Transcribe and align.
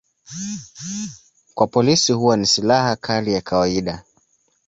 Kwa 1.53 1.67
polisi 1.67 2.11
huwa 2.13 2.37
ni 2.37 2.45
silaha 2.45 2.95
kali 2.95 3.33
ya 3.33 3.41
kawaida. 3.41 4.03